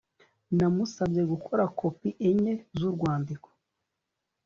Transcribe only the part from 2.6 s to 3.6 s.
z'urwandiko